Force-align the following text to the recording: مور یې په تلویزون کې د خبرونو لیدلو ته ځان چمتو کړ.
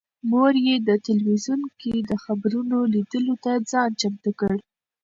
مور 0.29 0.53
یې 0.67 0.75
په 0.85 0.93
تلویزون 1.07 1.61
کې 1.81 1.93
د 2.09 2.11
خبرونو 2.23 2.77
لیدلو 2.93 3.35
ته 3.43 3.51
ځان 3.69 3.89
چمتو 4.01 4.31
کړ. 4.39 4.55